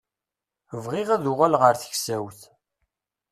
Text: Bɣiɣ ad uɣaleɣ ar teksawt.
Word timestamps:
Bɣiɣ 0.83 1.07
ad 1.11 1.23
uɣaleɣ 1.31 1.61
ar 1.69 1.75
teksawt. 1.81 2.39